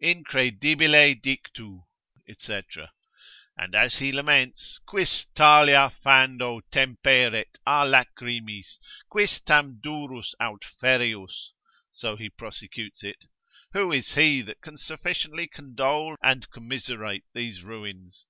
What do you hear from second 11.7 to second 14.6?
(so he prosecutes it). Who is he that